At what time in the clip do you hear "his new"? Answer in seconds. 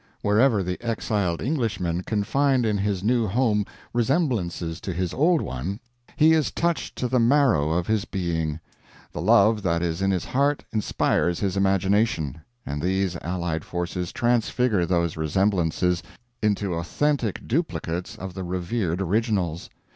2.79-3.27